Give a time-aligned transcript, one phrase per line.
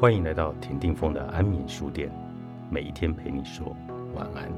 [0.00, 2.10] 欢迎来到田定峰的安眠书店，
[2.70, 3.76] 每一天陪你说
[4.14, 4.50] 晚安。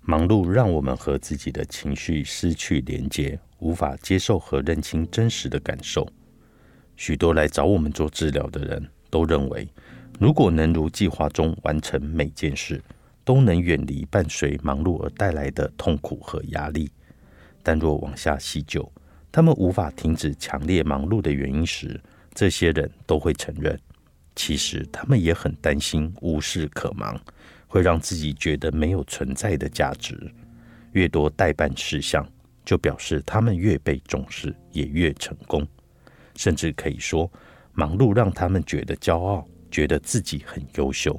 [0.00, 6.08] 忙碌让我们和自己的情绪失去连接，无法接受和认清真实的感受。
[6.94, 9.66] 许多来找我们做治疗的人都认为。
[10.20, 12.80] 如果能如计划中完成每件事，
[13.24, 16.90] 都能远离伴随忙碌而带来的痛苦和压力。
[17.62, 18.90] 但若往下细究，
[19.32, 22.00] 他们无法停止强烈忙碌的原因时，
[22.32, 23.78] 这些人都会承认，
[24.36, 27.20] 其实他们也很担心无事可忙
[27.66, 30.16] 会让自己觉得没有存在的价值。
[30.92, 32.24] 越多代办事项，
[32.64, 35.66] 就表示他们越被重视，也越成功。
[36.36, 37.28] 甚至可以说，
[37.72, 39.44] 忙碌让他们觉得骄傲。
[39.74, 41.18] 觉得自己很优秀，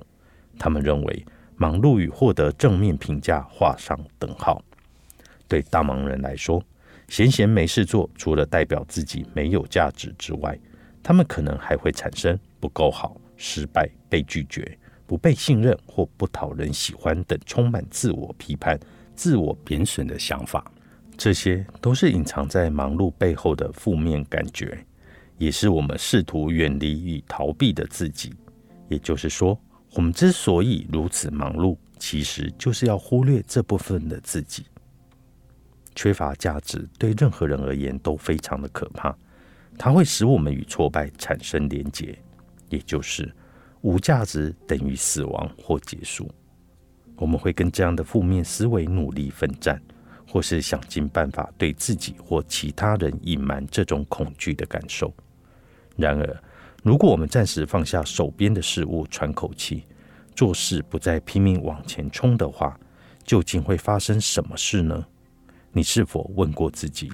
[0.57, 1.25] 他们认为
[1.57, 4.63] 忙碌与获得正面评价画上等号。
[5.45, 6.63] 对大忙人来说，
[7.09, 10.57] 闲闲没事做，除了代表自己没有价值之外，
[11.03, 18.79] 他们可能还会产生不够好、失败、被拒绝、不被信任或不讨人喜欢等充满自我批判、
[19.15, 20.71] 自我贬损的想法。
[21.17, 24.85] 这些都是隐藏在忙碌背后的负面感觉，
[25.37, 28.33] 也是我们试图远离与逃避的自己。
[28.87, 29.59] 也就是说，
[29.93, 34.65] 我们之所以如此忙碌，其实就是要忽略这部分的自己。
[35.95, 39.15] 缺乏价值对任何人而言都非常的可怕，
[39.77, 42.17] 它会使我们与挫败产生连结，
[42.69, 43.33] 也就是
[43.81, 46.29] 无价值等于死亡或结束。
[47.15, 49.81] 我们会跟这样的负面思维努力奋战，
[50.27, 55.13] 或是想尽办法对自己或其他人隐瞒这种恐惧的感受。
[55.95, 56.43] 然而，
[56.83, 59.85] 如果我们暂时放下手边的事物，喘口气，
[60.35, 62.77] 做事不再拼命往前冲的话，
[63.23, 65.05] 究竟会发生什么事呢？
[65.71, 67.11] 你是否问过自己，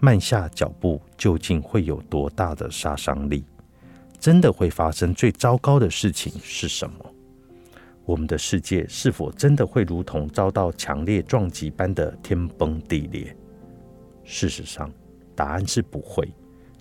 [0.00, 3.44] 慢下脚步究竟会有多大的杀伤力？
[4.18, 7.14] 真的会发生最糟糕的事情是什么？
[8.04, 13.36] 我们的世界是否真的会如同遭到强烈撞击般的天崩地裂？
[14.24, 14.90] 事实上，
[15.34, 16.28] 答案是不会，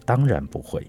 [0.05, 0.87] 当然不会。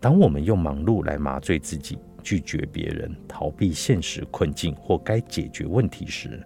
[0.00, 6.42] 当我们用忙碌来麻醉自己，拒绝别人，逃避现实困境或该解决问题时，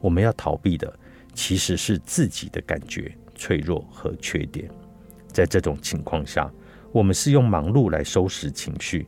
[0.00, 0.92] 我们要逃避的
[1.34, 4.68] 其实是自己的感觉、脆弱和缺点。
[5.28, 6.50] 在这种情况下，
[6.90, 9.06] 我们是用忙碌来收拾情绪，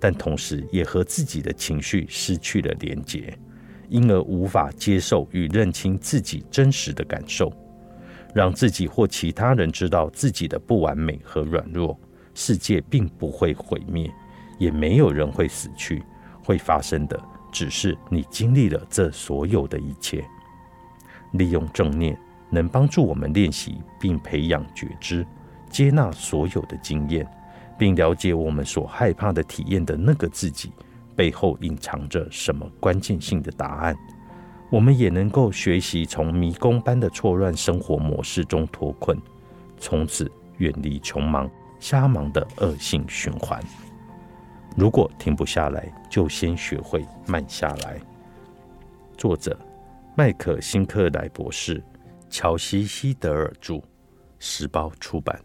[0.00, 3.32] 但同时也和自己的情绪失去了连结，
[3.88, 7.52] 因而无法接受与认清自己真实的感受，
[8.34, 11.96] 让自己或其他人知道自己的不完美和软弱。
[12.40, 14.08] 世界并不会毁灭，
[14.58, 16.04] 也没有人会死去。
[16.40, 20.24] 会发生的只是你经历了这所有的一切。
[21.32, 22.16] 利用正念，
[22.48, 25.26] 能帮助我们练习并培养觉知，
[25.68, 27.26] 接纳所有的经验，
[27.76, 30.70] 并了解我们所害怕的体验的那个自己
[31.16, 33.96] 背后隐藏着什么关键性的答案。
[34.70, 39.18] 我们也能够学习从迷宫般的错乱生活模式中脱困，
[39.76, 41.50] 从此远离穷忙。
[41.80, 43.62] 瞎忙的恶性循环。
[44.76, 48.00] 如果停不下来，就先学会慢下来。
[49.16, 49.58] 作者：
[50.16, 51.82] 麦克辛克莱博士，
[52.30, 53.82] 乔西·希德尔著，
[54.38, 55.40] 时报出版。